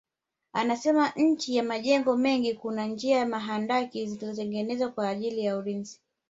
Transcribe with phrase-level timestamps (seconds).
[0.53, 5.99] Anasema chini ya majengo mengi kuna njia za mahandaki zilizotengenezwa kwa ajili ya ulinzi